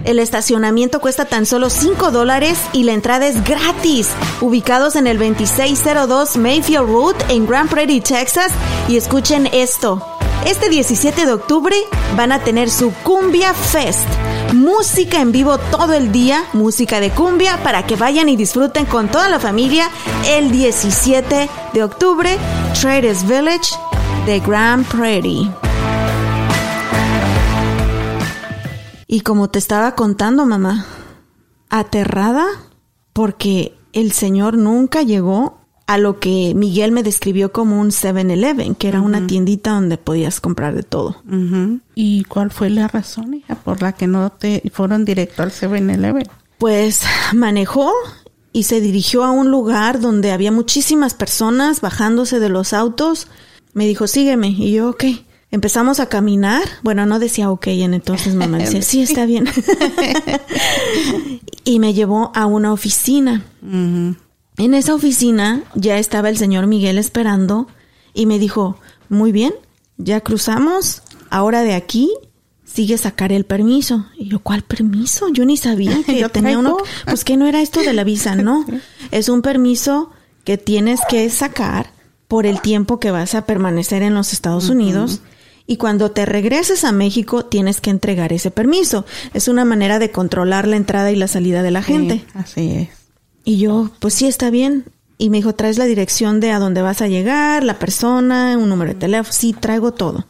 [0.07, 4.07] El estacionamiento cuesta tan solo 5 dólares y la entrada es gratis.
[4.39, 8.53] Ubicados en el 2602 Mayfield Road en Grand Prairie, Texas.
[8.87, 10.01] Y escuchen esto.
[10.45, 11.75] Este 17 de octubre
[12.15, 14.07] van a tener su Cumbia Fest.
[14.53, 19.09] Música en vivo todo el día, música de cumbia para que vayan y disfruten con
[19.09, 19.89] toda la familia
[20.29, 22.37] el 17 de octubre,
[22.79, 23.75] Traders Village
[24.25, 25.66] de Grand Prairie.
[29.07, 30.85] Y como te estaba contando, mamá,
[31.69, 32.45] aterrada
[33.13, 38.89] porque el señor nunca llegó a lo que Miguel me describió como un 7-Eleven, que
[38.89, 41.23] era una tiendita donde podías comprar de todo.
[41.95, 46.27] ¿Y cuál fue la razón, hija, por la que no te fueron directo al 7-Eleven?
[46.57, 47.93] Pues manejó
[48.51, 53.27] y se dirigió a un lugar donde había muchísimas personas bajándose de los autos.
[53.73, 54.49] Me dijo, sígueme.
[54.49, 55.05] Y yo, ok.
[55.49, 56.63] Empezamos a caminar.
[56.83, 59.45] Bueno, no decía ok en entonces, mamá decía, sí, está bien.
[61.63, 63.43] y me llevó a una oficina.
[63.61, 67.67] En esa oficina ya estaba el señor Miguel esperando
[68.13, 68.77] y me dijo,
[69.09, 69.53] muy bien,
[69.97, 72.11] ya cruzamos, ahora de aquí
[72.65, 74.05] sigue sacar el permiso.
[74.17, 75.29] Y yo, ¿cuál permiso?
[75.29, 76.77] Yo ni sabía que Yo tenía uno.
[77.05, 78.65] Pues que no era esto de la visa, no.
[79.11, 80.11] Es un permiso
[80.43, 81.91] que tienes que sacar
[82.27, 85.21] por el tiempo que vas a permanecer en los Estados Unidos.
[85.67, 89.05] Y cuando te regreses a México, tienes que entregar ese permiso.
[89.33, 92.15] Es una manera de controlar la entrada y la salida de la gente.
[92.15, 92.89] Sí, así es.
[93.43, 94.85] Y yo, pues sí, está bien.
[95.17, 98.69] Y me dijo, ¿traes la dirección de a dónde vas a llegar, la persona, un
[98.69, 99.33] número de teléfono?
[99.33, 100.25] Sí, traigo todo.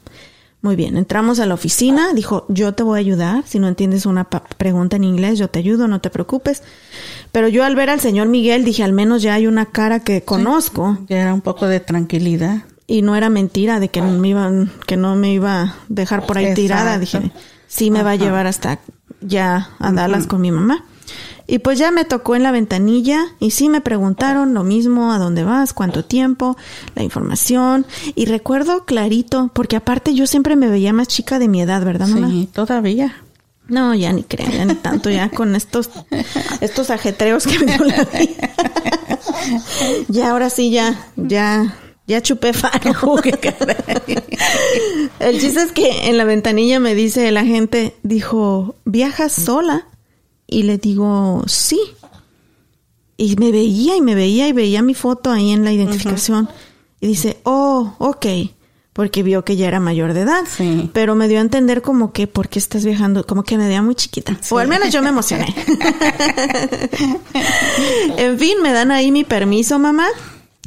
[0.61, 4.07] Muy bien, entramos a la oficina, dijo, yo te voy a ayudar, si no entiendes
[4.07, 6.63] una pregunta en inglés, yo te ayudo, no te preocupes.
[7.31, 10.23] Pero yo al ver al señor Miguel dije, al menos ya hay una cara que
[10.23, 12.63] conozco Ya era un poco de tranquilidad.
[12.87, 16.25] Y no era mentira de que no me iban, que no me iba a dejar
[16.25, 16.97] por ahí tirada.
[16.97, 17.31] Dije,
[17.67, 18.79] sí me va a llevar hasta
[19.21, 20.85] ya a Dallas con mi mamá.
[21.49, 25.17] Y pues ya me tocó en la ventanilla y sí me preguntaron lo mismo, a
[25.17, 26.57] dónde vas, cuánto tiempo,
[26.93, 27.85] la información.
[28.15, 32.07] Y recuerdo clarito, porque aparte yo siempre me veía más chica de mi edad, ¿verdad,
[32.07, 32.29] mamá?
[32.29, 33.15] Sí, todavía.
[33.69, 35.89] No, ya ni creo, ya ni tanto, ya con estos,
[36.61, 38.49] estos ajetreos que me dio la vida.
[40.09, 41.75] ya, ahora sí, ya, ya,
[42.07, 42.95] ya chupé faro.
[45.19, 49.87] El chiste es que en la ventanilla me dice la gente, dijo, ¿viajas sola?
[50.47, 51.79] Y le digo, sí.
[53.17, 56.47] Y me veía y me veía y veía mi foto ahí en la identificación.
[57.01, 58.25] Y dice, oh, ok.
[58.93, 60.43] Porque vio que ya era mayor de edad.
[60.49, 60.89] Sí.
[60.93, 63.25] Pero me dio a entender como que, ¿por qué estás viajando?
[63.27, 64.39] Como que me veía muy chiquita.
[64.49, 65.53] O al menos yo me emocioné.
[68.17, 70.07] en fin, me dan ahí mi permiso, mamá.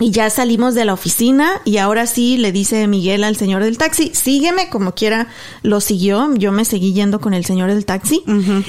[0.01, 3.79] Y ya salimos de la oficina y ahora sí le dice Miguel al señor del
[3.79, 5.29] taxi, sígueme como quiera,
[5.63, 8.25] lo siguió, yo me seguí yendo con el señor del taxi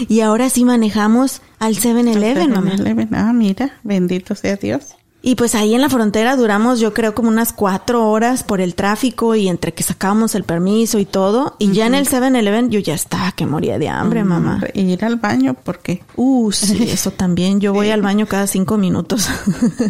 [0.10, 2.72] y ahora sí manejamos al 7-Eleven, mamá.
[2.76, 3.10] 7-Eleven.
[3.14, 4.96] Ah, mira, bendito sea Dios.
[5.24, 8.74] Y pues ahí en la frontera duramos yo creo como unas cuatro horas por el
[8.74, 11.56] tráfico y entre que sacábamos el permiso y todo.
[11.60, 14.62] Y ya en el 7-Eleven yo ya estaba que moría de hambre, mamá.
[14.74, 17.60] Y ir al baño porque Uh, sí, eso también.
[17.60, 19.30] Yo voy al baño cada cinco minutos.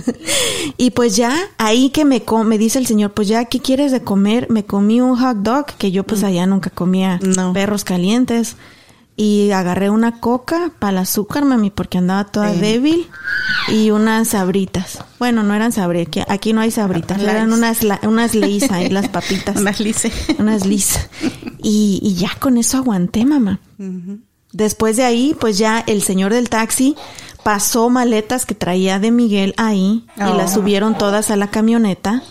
[0.78, 4.02] y pues ya, ahí que me, me dice el señor, pues ya, ¿qué quieres de
[4.02, 4.48] comer?
[4.50, 7.54] Me comí un hot dog, que yo pues allá nunca comía No.
[7.54, 8.56] perros calientes.
[9.22, 12.60] Y agarré una coca para el azúcar, mami, porque andaba toda Sí.
[12.60, 13.08] débil.
[13.68, 14.98] Y unas sabritas.
[15.20, 19.10] Bueno, no eran sabritas, aquí, aquí no hay sabritas, eran unas, unas leis ahí, las
[19.10, 19.56] papitas.
[19.62, 20.12] unas lice.
[20.40, 20.64] Unas.
[21.62, 23.60] Y, y ya con eso aguanté, mamá.
[24.54, 26.96] Después de ahí, pues ya el señor del taxi
[27.44, 30.36] pasó maletas que traía de Miguel ahí y Oh.
[30.36, 32.22] las subieron todas a la camioneta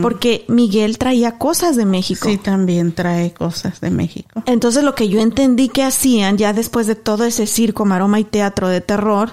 [0.00, 2.28] porque Miguel traía cosas de México.
[2.28, 4.42] Sí, también trae cosas de México.
[4.46, 8.24] Entonces lo que yo entendí que hacían ya después de todo ese circo, maroma y
[8.24, 9.32] teatro de terror,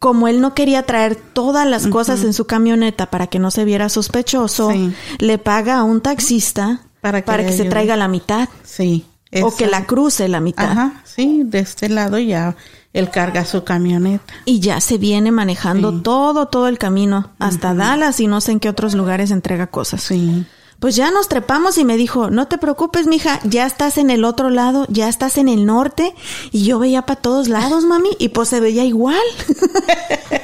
[0.00, 3.64] como él no quería traer todas las cosas en su camioneta para que no se
[3.64, 4.92] viera sospechoso, Sí.
[5.18, 9.04] le paga a un taxista Para para que que, le se traiga la mitad Sí.
[9.42, 10.70] O que la cruce la mitad.
[10.70, 12.56] Ajá, sí, de este lado ya
[12.92, 14.32] él carga su camioneta.
[14.46, 16.00] Y ya se viene manejando Sí.
[16.02, 20.02] todo, todo el camino, hasta Dallas y no sé en qué otros lugares entrega cosas.
[20.02, 20.46] Sí.
[20.78, 24.24] Pues ya nos trepamos y me dijo, no te preocupes, mija, ya estás en el
[24.24, 26.14] otro lado, ya estás en el norte.
[26.52, 29.16] Y yo veía para todos lados, mami, y pues se veía igual.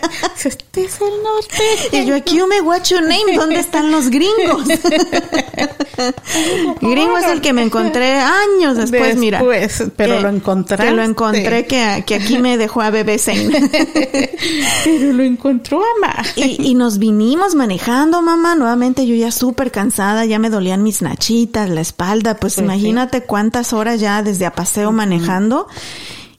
[0.44, 1.96] Este es el norte.
[2.02, 4.66] y yo aquí, me watch your name, ¿dónde están los gringos?
[6.80, 9.38] Gringo es el que me encontré años después, mira.
[9.42, 10.86] Después, pero Que- lo encontraste.
[10.86, 13.12] Que lo encontré, que, que aquí me dejó a bebé.
[14.84, 16.22] Pero lo encontró mamá.
[16.34, 18.54] Y, y nos vinimos manejando, mamá.
[18.54, 22.36] Nuevamente yo ya súper cansada, ya me dolían mis nachitas, la espalda.
[22.36, 25.68] Pues, Pues imagínate cuántas horas ya desde a paseo manejando.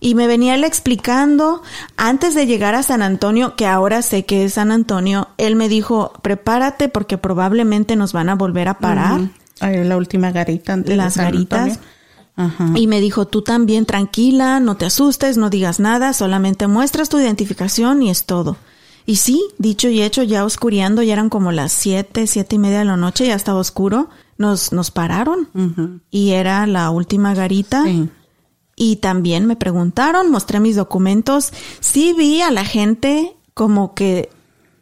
[0.03, 1.61] Y me venía él explicando,
[1.95, 5.69] antes de llegar a San Antonio, que ahora sé que es San Antonio, él me
[5.69, 9.21] dijo, prepárate porque probablemente nos van a volver a parar.
[9.61, 11.59] Ahí la última garita antes de Las San garitas.
[11.61, 11.81] Antonio.
[12.35, 12.71] Ajá.
[12.75, 17.17] Y me dijo, tú también tranquila, no te asustes, no digas nada, solamente muestras tu
[17.17, 18.57] identificación y es todo.
[19.05, 22.79] Y sí, dicho y hecho, ya oscureando, ya eran como las siete, siete y media
[22.79, 26.01] de la noche, ya estaba oscuro, nos, nos pararon.
[26.11, 27.85] Y era la última garita.
[27.85, 28.09] Sí.
[28.75, 31.53] Y también me preguntaron, mostré mis documentos.
[31.79, 34.29] Sí vi a la gente como que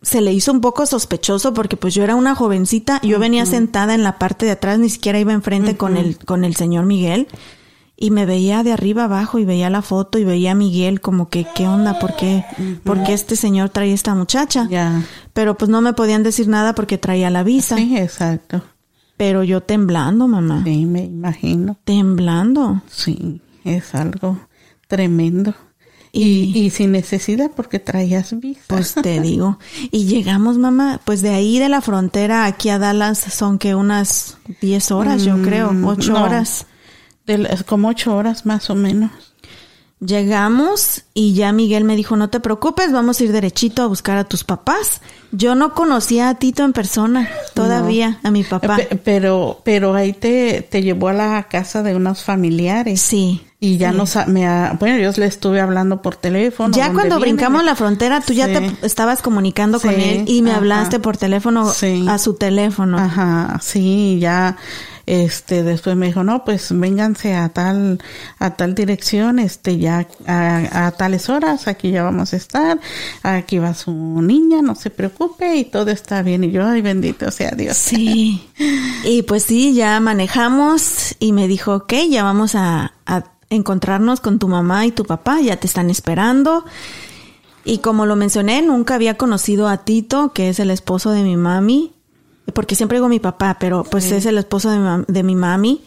[0.01, 3.93] se le hizo un poco sospechoso porque pues yo era una jovencita, yo venía sentada
[3.93, 7.27] en la parte de atrás, ni siquiera iba enfrente con el con el señor Miguel
[8.01, 11.29] y me veía de arriba abajo y veía la foto y veía a Miguel como
[11.29, 12.43] que qué onda, por qué,
[12.83, 14.67] por qué este señor trae esta muchacha.
[14.67, 15.03] Ya.
[15.33, 17.77] Pero pues no me podían decir nada porque traía la visa.
[17.77, 18.63] Sí, exacto.
[19.17, 20.63] Pero yo temblando, mamá.
[20.63, 21.77] Sí, me imagino.
[21.83, 22.81] Temblando.
[22.89, 24.39] Sí, es algo
[24.87, 25.53] tremendo.
[26.13, 28.61] Y, Y- sin necesidad porque traías visa.
[28.67, 29.57] Pues te digo.
[29.91, 34.37] Y llegamos, mamá, pues de ahí de la frontera aquí a Dallas son que unas
[34.59, 36.23] 10 horas, yo creo, Mm, 8 no.
[36.23, 36.65] horas.
[37.25, 39.11] De las- como ocho horas más o menos.
[40.05, 44.17] Llegamos y ya Miguel me dijo, no te preocupes, vamos a ir derechito a buscar
[44.17, 44.99] a tus papás.
[45.31, 48.77] Yo no conocía a Tito en persona todavía, a mi papá.
[48.77, 52.99] Pe- Pero, pero ahí te, te llevó a la casa de unos familiares.
[52.99, 53.41] Sí.
[53.63, 53.97] Y ya sí.
[53.97, 56.75] no me bueno, yo le estuve hablando por teléfono.
[56.75, 57.33] Ya ¿dónde cuando viene?
[57.33, 60.57] brincamos la frontera, tú ya te estabas comunicando con él y me ajá.
[60.57, 61.71] hablaste por teléfono
[62.09, 62.97] a su teléfono.
[62.97, 64.57] Ajá, sí, ya
[65.05, 67.99] este, después me dijo, no, pues vénganse a tal,
[68.39, 72.79] a tal dirección, este, ya a, a tales horas, aquí ya vamos a estar,
[73.21, 76.43] aquí va su niña, no se preocupe y todo está bien.
[76.45, 77.77] Y yo, ay, bendito sea Dios.
[77.77, 78.47] Sí.
[79.03, 82.93] Y pues sí, ya manejamos y me dijo, ok, ya vamos a
[83.51, 86.65] encontrarnos con tu mamá y tu papá, ya te están esperando.
[87.63, 91.37] Y como lo mencioné, nunca había conocido a Tito, que es el esposo de mi
[91.37, 91.91] mami,
[92.55, 95.83] porque siempre digo mi papá, pero pues es el esposo de mi, de mi mami.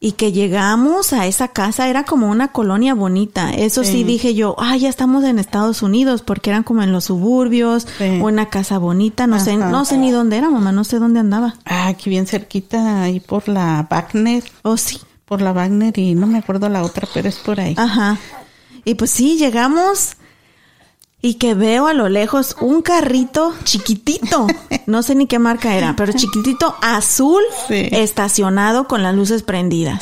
[0.00, 3.52] Y que llegamos a esa casa, era como una colonia bonita.
[3.52, 4.04] Eso sí, Sí.
[4.04, 8.18] dije yo, ah, ya estamos en Estados Unidos, porque eran como en los suburbios, Sí.
[8.20, 11.54] una casa bonita, no sé, no sé ni dónde era, mamá, no sé dónde andaba.
[11.64, 14.98] Ah, aquí bien cerquita, ahí por la Wagner, Oh, sí.
[15.24, 17.74] Por la Wagner y no me acuerdo la otra, pero es por ahí.
[17.76, 18.18] Ajá.
[18.84, 20.16] Y pues sí, llegamos
[21.22, 24.46] y que veo a lo lejos un carrito chiquitito,
[24.86, 27.88] no sé ni qué marca era, pero chiquitito azul Sí.
[27.92, 30.00] estacionado con las luces prendidas.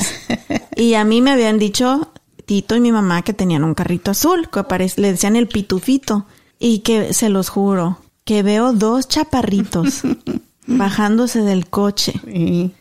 [0.75, 2.09] Y a mí me habían dicho
[2.45, 6.25] Tito y mi mamá que tenían un carrito azul, que aparece, le decían el pitufito.
[6.59, 10.01] Y que se los juro, que veo dos chaparritos
[10.67, 12.71] bajándose del coche Y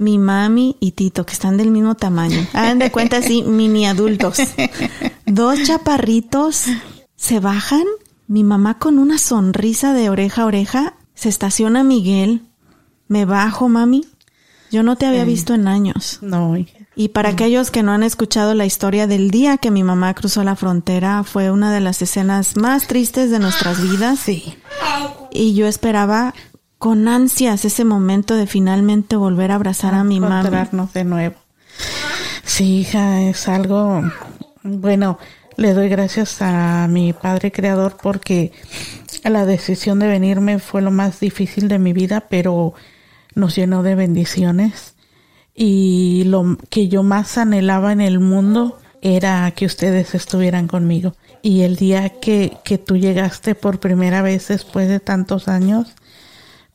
[0.00, 2.46] mi mami y Tito, que están del mismo tamaño.
[2.52, 4.38] Hagan de cuenta así, mini adultos.
[5.26, 6.64] Dos chaparritos
[7.16, 7.84] se bajan.
[8.26, 10.94] Mi mamá con una sonrisa de oreja a oreja.
[11.14, 12.42] Se estaciona Miguel.
[13.08, 14.06] Me bajo, mami.
[14.70, 16.18] Yo no te había visto en años.
[16.22, 16.78] no, hija.
[16.96, 20.44] Y para aquellos que no han escuchado la historia del día que mi mamá cruzó
[20.44, 24.18] la frontera, fue una de las escenas más tristes de nuestras vidas.
[24.18, 24.54] sí,
[25.30, 26.34] Y yo esperaba
[26.80, 30.38] con ansias ese momento de finalmente volver a abrazar a mi mamá.
[30.38, 31.36] encontrarnos de nuevo.
[32.42, 34.02] Sí, hija, es algo,
[34.62, 35.18] bueno,
[35.56, 38.52] le doy gracias a mi padre creador porque
[39.24, 42.72] la decisión de venirme fue lo más difícil de mi vida, pero
[43.34, 44.94] nos llenó de bendiciones
[45.54, 51.14] y lo que yo más anhelaba en el mundo era que ustedes estuvieran conmigo.
[51.42, 55.94] Y el día que, que tú llegaste por primera vez después de tantos años,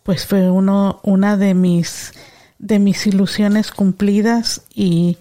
[0.06, 2.14] pues fue uno, una de mis,
[2.60, 5.18] de mis ilusiones cumplidas y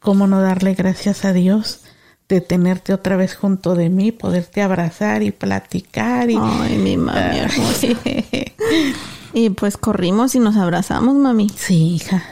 [0.00, 1.80] cómo no darle gracias a Dios
[2.28, 7.38] de tenerte otra vez junto de mí, poderte abrazar y platicar y Ay, mi mami
[7.38, 7.86] hermosa.
[9.32, 11.48] Y pues corrimos y nos abrazamos, mami.
[11.50, 12.22] Sí, hija.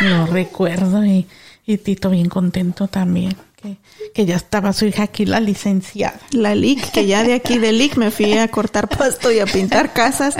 [0.00, 1.26] Lo recuerdo y,
[1.66, 3.36] y Tito bien contento también.
[3.62, 3.76] Que,
[4.14, 6.18] que ya estaba su hija aquí, la licenciada.
[6.32, 9.46] La LIC, que ya de aquí de LIC me fui a cortar pasto y a
[9.46, 10.34] pintar casas.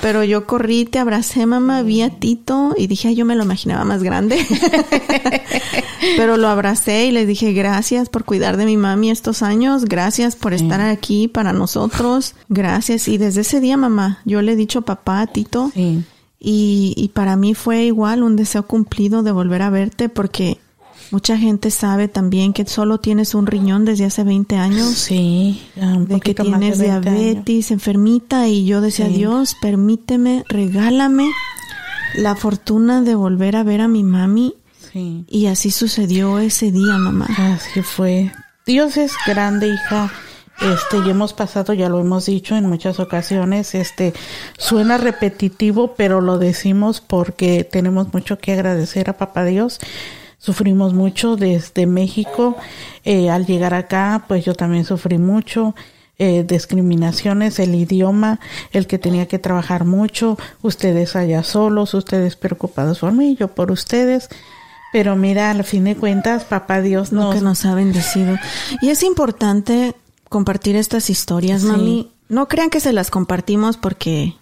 [0.00, 3.44] Pero yo corrí, te abracé, mamá, vi a Tito y dije, ay, yo me lo
[3.44, 4.38] imaginaba más grande.
[6.16, 9.84] Pero lo abracé y les dije, gracias por cuidar de mi mami estos años.
[9.84, 12.34] Gracias por estar aquí para nosotros.
[12.48, 13.08] Gracias.
[13.08, 15.70] Y desde ese día, mamá, yo le he dicho papá a Tito.
[15.74, 16.04] Sí.
[16.38, 20.58] Y, y para mí fue igual un deseo cumplido de volver a verte porque
[21.12, 24.88] mucha gente sabe también que solo tienes un riñón desde hace 20 años.
[24.94, 27.20] Sí, ya un De que tienes de 20 años.
[27.20, 29.14] diabetes, enfermita, y yo decía, Sí.
[29.14, 31.28] Dios, permíteme, regálame
[32.16, 34.54] la fortuna de volver a ver a mi mami.
[34.92, 35.24] Sí.
[35.28, 37.26] Y así sucedió ese día, mamá.
[37.38, 38.32] Así fue.
[38.66, 40.10] Dios es grande, hija.
[40.60, 44.12] Este, y hemos pasado, ya lo hemos dicho en muchas ocasiones, este,
[44.58, 49.80] suena repetitivo, pero lo decimos porque tenemos mucho que agradecer a Papá Dios.
[50.42, 52.56] Sufrimos mucho desde México.
[53.04, 55.76] Eh, al llegar acá, pues yo también sufrí mucho.
[56.18, 58.40] Eh, discriminaciones, el idioma,
[58.72, 63.70] el que tenía que trabajar mucho, ustedes allá solos, ustedes preocupados por mí, yo por
[63.70, 64.28] ustedes.
[64.92, 67.34] Pero mira, al fin de cuentas, papá Dios Lo nos...
[67.36, 68.36] que nos ha bendecido.
[68.82, 69.94] Y es importante
[70.28, 71.68] compartir estas historias, Sí.
[71.68, 72.10] mami.
[72.28, 74.34] No crean que se las compartimos porque,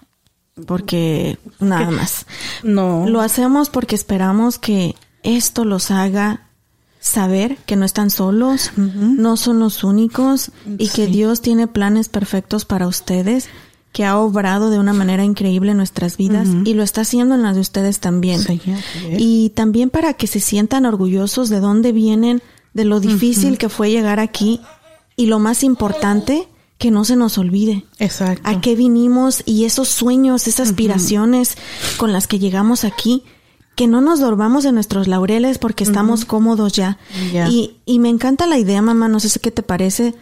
[0.67, 2.25] porque nada más.
[2.63, 3.07] No.
[3.07, 6.47] Lo hacemos porque esperamos que esto los haga
[7.01, 11.07] saber que no están solos, no son los únicos y que.
[11.07, 13.49] Dios tiene planes perfectos para ustedes,
[13.93, 17.43] que ha obrado de una manera increíble en nuestras vidas y lo está haciendo en
[17.43, 18.41] las de ustedes también.
[18.41, 18.61] Sí.
[19.19, 22.43] Y también para que se sientan orgullosos de dónde vienen,
[22.75, 24.61] de lo difícil que fue llegar aquí
[25.17, 26.47] y lo más importante,
[26.79, 28.49] que no se nos olvide Exacto.
[28.49, 31.57] a qué vinimos y esos sueños, esas aspiraciones
[31.99, 33.25] con las que llegamos aquí,
[33.81, 36.99] que no nos dormamos en nuestros laureles porque estamos cómodos ya.
[37.49, 40.15] Y, y me encanta la idea, mamá, no sé qué te parece.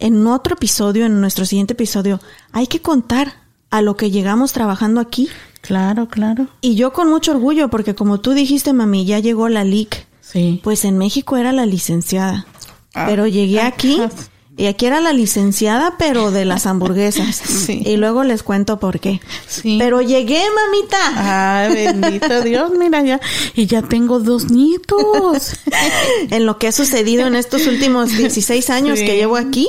[0.00, 2.18] En otro episodio, en nuestro siguiente episodio,
[2.50, 3.34] hay que contar
[3.70, 5.28] a lo que llegamos trabajando aquí.
[5.60, 6.48] Claro, claro.
[6.60, 10.08] Y yo con mucho orgullo, porque como tú dijiste, mami, ya llegó la LIC.
[10.20, 10.60] Sí.
[10.64, 12.48] Pues en México era la licenciada.
[12.94, 14.10] Ah, Pero llegué ah, aquí ah.
[14.56, 17.34] Y aquí era la licenciada, pero de las hamburguesas.
[17.36, 17.82] Sí.
[17.84, 19.20] Y luego les cuento por qué.
[19.48, 19.76] Sí.
[19.80, 21.62] Pero llegué, mamita.
[21.64, 23.20] Ay, bendito Dios, mira ya.
[23.54, 25.56] Y ya tengo dos nietos.
[26.30, 29.06] en lo que ha sucedido en estos últimos 16 años Sí.
[29.06, 29.68] que llevo aquí.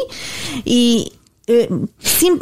[0.66, 1.14] Y
[1.48, 1.68] eh,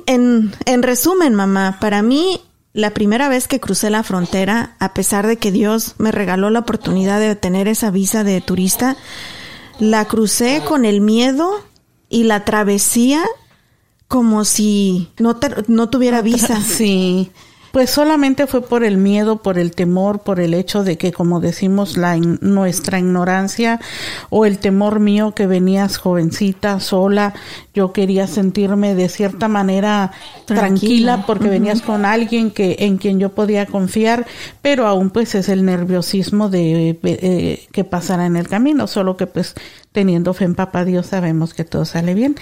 [0.05, 2.41] en, en resumen, mamá, para mí
[2.73, 6.59] la primera vez que crucé la frontera, a pesar de que Dios me regaló la
[6.59, 8.97] oportunidad de tener esa visa de turista,
[9.79, 11.63] la crucé con el miedo
[12.13, 13.23] y la travesía
[14.07, 16.61] como si no, te- no tuviera visa.
[16.65, 17.31] Sí.
[17.71, 21.39] Pues solamente fue por el miedo, por el temor, por el hecho de que, como
[21.39, 23.79] decimos, la in- nuestra ignorancia
[24.29, 27.33] o el temor mío que venías jovencita, sola,
[27.73, 30.11] yo quería sentirme de cierta manera
[30.45, 31.23] tranquila, Tranquila.
[31.25, 34.27] porque venías con alguien que en quien yo podía confiar,
[34.61, 39.25] pero aún pues es el nerviosismo de eh, que pasara en el camino, solo que
[39.25, 39.55] pues
[39.93, 42.35] teniendo fe en papá Dios sabemos que todo sale bien.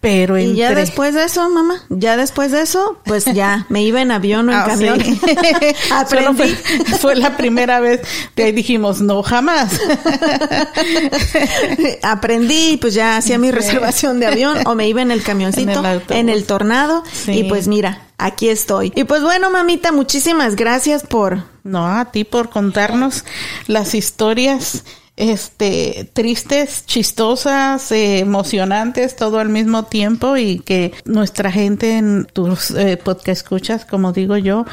[0.00, 3.82] Pero Y ya entre- después de eso, mamá, ya después de eso, pues ya me
[3.82, 5.00] iba en avión o en Ah, camión.
[5.04, 5.20] sí.
[6.08, 6.36] Solo Aprendí.
[6.36, 8.00] fue, fue la primera vez
[8.36, 9.72] que ahí dijimos, no, jamás.
[12.02, 15.76] Aprendí, pues ya hacía mi reservación de avión o me iba en el camioncito, En
[15.78, 15.98] en el el,
[16.40, 16.46] autobús.
[16.46, 17.32] tornado Sí.
[17.32, 18.92] y pues mira, aquí estoy.
[18.94, 23.24] Y pues bueno, mamita, muchísimas gracias por No, a ti por contarnos
[23.66, 24.84] las historias
[25.18, 32.70] este tristes, chistosas, eh, emocionantes, todo al mismo tiempo y que nuestra gente en tus
[32.70, 34.64] eh, podcast escuchas, como digo yo,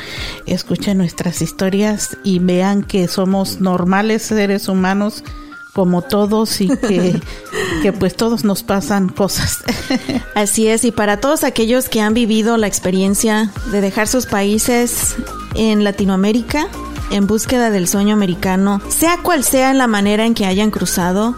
[0.45, 5.23] escuchen nuestras historias y vean que somos normales seres humanos
[5.73, 7.19] como todos y que,
[7.81, 9.59] que pues todos nos pasan cosas.
[10.35, 15.15] Así es, y para todos aquellos que han vivido la experiencia de dejar sus países
[15.55, 16.69] en Latinoamérica
[17.11, 21.35] en búsqueda del sueño americano, sea cual sea la manera en que hayan cruzado,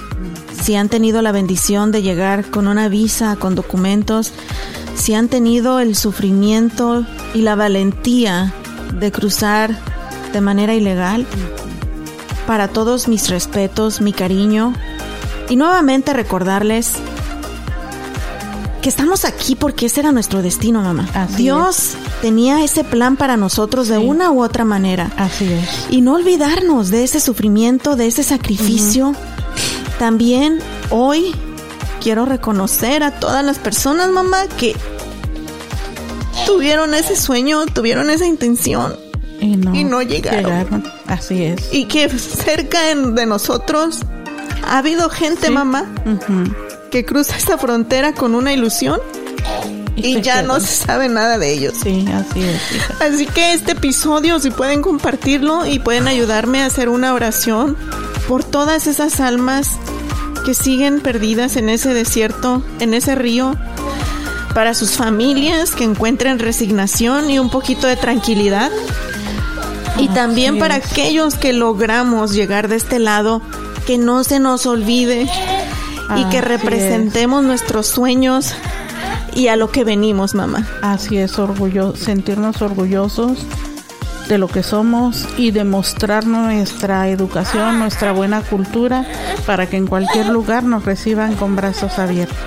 [0.62, 4.34] si han tenido la bendición de llegar con una visa, con documentos,
[4.96, 8.54] si han tenido el sufrimiento y la valentía
[9.00, 9.78] de cruzar
[10.34, 11.26] de manera ilegal,
[12.46, 14.74] para todos mis respetos, mi cariño,
[15.50, 16.94] y nuevamente recordarles
[18.88, 21.10] que estamos aquí porque ese era nuestro destino, mamá.
[21.14, 24.06] Así Dios tenía ese plan para nosotros de Sí.
[24.06, 25.12] una u otra manera.
[25.18, 25.68] Así es.
[25.90, 29.12] Y no olvidarnos de ese sufrimiento, de ese sacrificio.
[30.00, 30.60] También
[30.90, 31.36] hoy
[32.02, 34.74] quiero reconocer a todas las personas, mamá, que
[36.46, 38.96] tuvieron ese sueño, tuvieron esa intención
[39.42, 40.86] Y no, Y no llegaron.
[41.08, 41.74] Así es.
[41.74, 44.00] y que cerca de nosotros
[44.66, 45.52] ha habido gente, Sí.
[45.54, 46.56] mamá, Ujú.
[46.90, 49.00] Que cruza esta frontera con una ilusión
[49.96, 51.74] y ya no se sabe nada de ellos.
[51.82, 52.76] Sí, así es.
[52.76, 52.96] hija.
[53.00, 57.76] Así que este episodio, si pueden compartirlo y pueden ayudarme a hacer una oración
[58.28, 59.78] por todas esas almas
[60.46, 63.56] que siguen perdidas en ese desierto, en ese río,
[64.54, 68.72] para sus familias que encuentren resignación y un poquito de tranquilidad.
[69.98, 73.42] Y también para aquellos que logramos llegar de este lado,
[73.88, 75.28] que no se nos olvide
[76.16, 78.54] y que representemos nuestros sueños
[79.34, 80.68] y a lo que venimos, mamá.
[80.82, 83.46] Así es, orgullo, sentirnos orgullosos
[84.28, 89.06] de lo que somos y demostrar nuestra educación, nuestra buena cultura
[89.46, 92.38] para que en cualquier lugar nos reciban con brazos abiertos.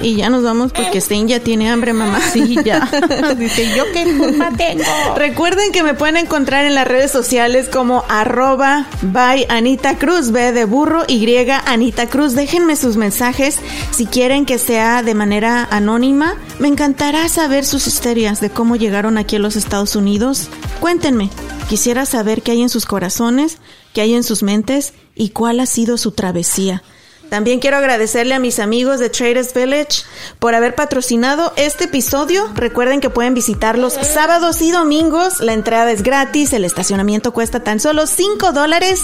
[0.00, 2.20] Y ya nos vamos porque Stein ya tiene hambre, mamá.
[2.32, 2.88] Sí, ya.
[3.38, 4.84] Dice, yo qué culpa tengo.
[5.16, 10.52] Recuerden que me pueden encontrar en las redes sociales como arroba by Anita Cruz, B
[10.52, 11.24] de burro, Y
[11.66, 12.34] Anita Cruz.
[12.34, 13.58] Déjenme sus mensajes
[13.90, 16.36] si quieren que sea de manera anónima.
[16.58, 20.48] Me encantará saber sus historias de cómo llegaron aquí a los Estados Unidos.
[20.80, 21.30] Cuéntenme.
[21.68, 23.58] Quisiera saber qué hay en sus corazones,
[23.94, 26.82] qué hay en sus mentes y cuál ha sido su travesía.
[27.30, 30.04] También quiero agradecerle a mis amigos de Traders Village
[30.38, 32.48] por haber patrocinado este episodio.
[32.54, 35.40] Recuerden que pueden visitarlos sábados y domingos.
[35.40, 39.02] La entrada es gratis, el estacionamiento cuesta tan solo 5 dólares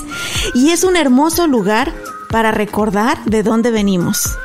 [0.54, 1.92] y es un hermoso lugar
[2.30, 4.38] para recordar de dónde venimos.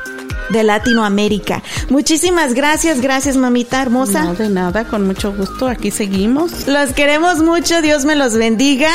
[0.50, 1.62] De Latinoamérica.
[1.90, 4.24] Muchísimas gracias, gracias mamita hermosa.
[4.24, 5.66] No, de nada, con mucho gusto.
[5.66, 6.68] Aquí seguimos.
[6.68, 8.90] Los queremos mucho, Dios me los bendiga.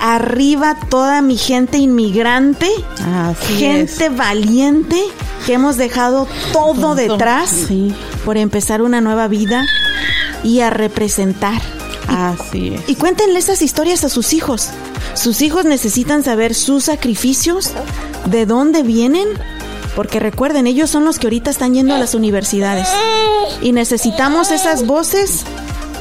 [0.00, 2.68] Arriba toda mi gente inmigrante,
[3.14, 4.16] Así gente es.
[4.16, 5.00] valiente
[5.46, 7.92] que hemos dejado todo Todo, detrás sí.
[8.24, 9.64] por empezar una nueva vida
[10.44, 11.60] y a representar.
[12.08, 12.88] Así es.
[12.88, 14.68] Y cuéntenle esas historias a sus hijos.
[15.14, 17.72] Sus hijos necesitan saber sus sacrificios,
[18.26, 19.26] de dónde vienen,
[19.96, 22.86] porque recuerden, ellos son los que ahorita están yendo a las universidades.
[23.60, 25.42] Y necesitamos esas voces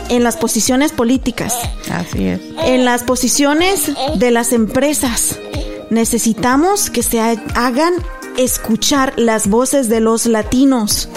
[0.09, 1.53] en las posiciones políticas,
[1.91, 2.39] Así es.
[2.65, 5.37] en las posiciones de las empresas.
[5.89, 7.93] Necesitamos que se ha- hagan
[8.37, 11.09] escuchar las voces de los latinos.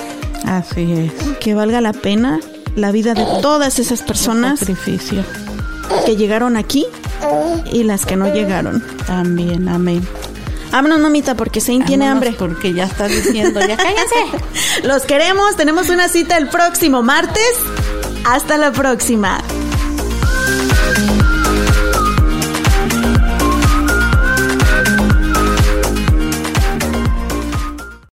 [0.45, 1.13] Así es.
[1.39, 2.41] Que valga la pena
[2.77, 5.25] la vida de todas esas personas Sacrificio.
[6.07, 6.87] que llegaron aquí
[7.73, 8.83] y las que no llegaron.
[9.07, 10.07] También, amén.
[10.71, 12.33] Vámonos, mamita, porque Zane tiene hambre.
[12.39, 14.85] Porque ya está diciendo, ya cállense.
[14.85, 15.57] Los queremos.
[15.57, 17.43] Tenemos una cita el próximo martes.
[18.25, 19.43] Hasta la próxima.